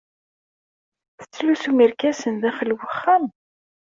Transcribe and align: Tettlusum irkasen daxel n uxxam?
Tettlusum 1.19 1.77
irkasen 1.85 2.35
daxel 2.41 2.69
n 2.73 2.75
uxxam? 2.87 3.23